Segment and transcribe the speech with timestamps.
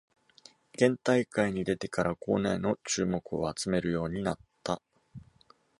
[0.71, 4.81] 県大会に出てから校内の注目を集めるようになった